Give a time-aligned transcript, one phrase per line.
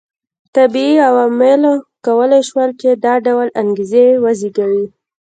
[0.55, 1.71] طبیعي عواملو
[2.05, 4.85] کولای شول چې دا ډول انګېزې وزېږوي